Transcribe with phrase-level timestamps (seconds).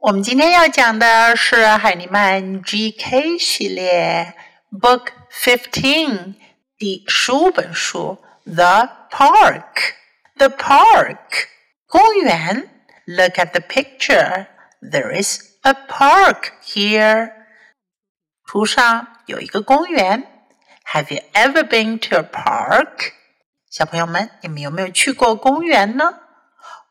[0.00, 4.34] 我们今天要讲的是海尼曼 GK 系列
[4.70, 6.34] Book Fifteen
[6.78, 11.48] 第十五本书 The Park。The Park
[11.86, 12.70] 公园。
[13.06, 14.46] Look at the picture.
[14.80, 17.32] There is a park here.
[18.46, 20.24] 图上有一个公园。
[20.92, 23.12] Have you ever been to a park?
[23.70, 26.20] 小朋友们，你们有没有去过公园呢？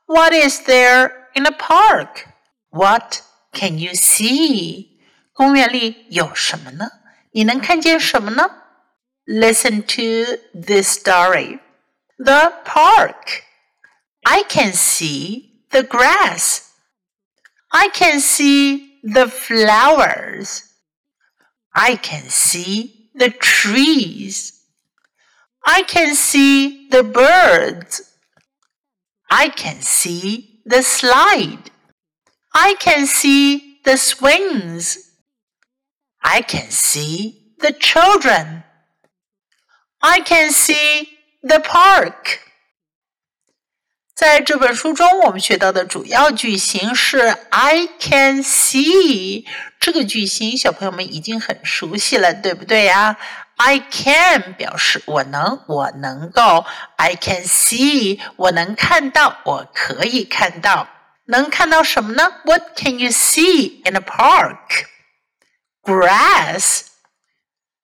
[0.05, 2.25] What is there in a park?
[2.69, 4.99] What can you see?
[5.33, 6.89] 公园里有什么呢？
[7.31, 8.49] 你能看见什么呢？
[9.25, 11.59] Listen to this story.
[12.17, 13.43] The park.
[14.23, 16.61] I can see the grass.
[17.69, 20.61] I can see the flowers.
[21.71, 24.53] I can see the trees.
[25.59, 28.01] I can see the birds.
[29.27, 31.71] I can see the slide.
[32.51, 34.97] I can see the swings.
[36.19, 38.63] I can see the children.
[39.99, 41.09] I can see
[41.41, 42.39] the park.
[44.15, 49.45] 在这本书中，我们学到的主要句型是 "I can see"。
[49.77, 53.17] 这个句型，小朋友们已经很熟悉了，对不对呀？
[53.57, 60.87] I can 表示我能，我能够；I can see 我能看到，我可以看到。
[61.29, 62.41] 能看到什么呢？
[62.45, 64.87] What can you see in a park?
[65.81, 66.87] Grass，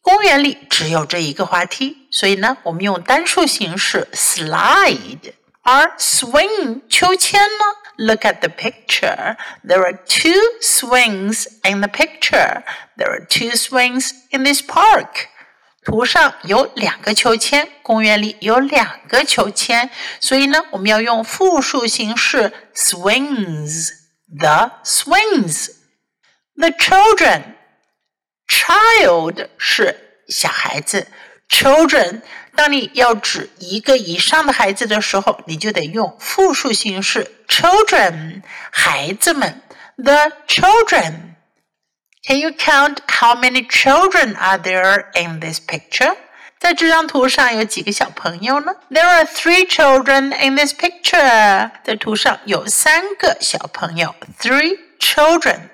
[0.01, 5.33] 公园里只有这一个滑梯，所以呢，我们用单数形式 slide。
[5.61, 7.63] 而 swing 秋千呢？
[7.95, 9.37] Look at the picture.
[9.63, 12.63] There are two swings in the picture.
[12.97, 15.27] There are two swings in this park.
[15.85, 19.89] 图上有两个秋千，公园里有两个秋千，
[20.19, 23.89] 所以呢，我们要用复数形式 swings.
[24.37, 25.69] The swings.
[26.57, 27.55] The children.
[28.47, 31.07] Child 是小孩子，
[31.49, 32.21] children。
[32.55, 39.61] 当你要指一个以上的孩子的时候，你就得用复数形式 children，孩子们，
[39.97, 46.15] the children。Can you count how many children are there in this picture？
[46.59, 48.73] 在这张图上有几个小朋友呢？
[48.89, 51.71] There are three children in this picture。
[51.83, 55.69] 在图上有三个小朋友，three children。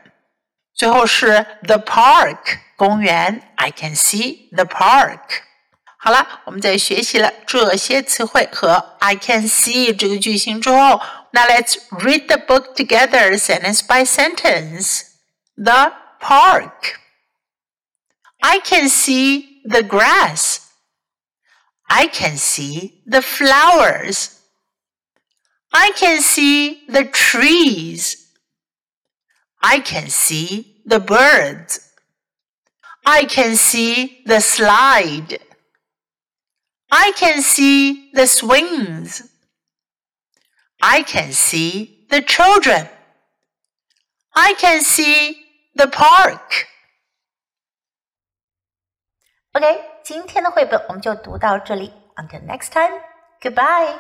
[0.74, 5.42] 最后是 the park 公园，I can see the park。
[5.98, 15.02] 好了，我们在学习了这些词汇和 I can see 这个句型之后，Now let's read the book together sentence by sentence.
[15.56, 15.92] The
[16.22, 16.96] park.
[18.40, 20.60] I can see the grass.
[21.88, 24.38] I can see the flowers.
[25.72, 28.16] I can see the trees.
[29.58, 31.82] I can see the birds.
[33.06, 35.40] I can see the slide.
[36.90, 39.24] I can see the swings.
[40.82, 42.88] I can see the children.
[44.34, 45.38] I can see
[45.76, 46.68] the park.
[49.54, 51.92] OK，今天的绘本我们就读到这里。
[52.16, 53.02] Until next time,
[53.42, 54.00] goodbye.